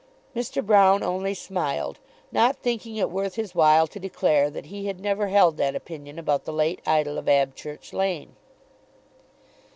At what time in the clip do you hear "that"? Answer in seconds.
4.49-4.65, 5.57-5.75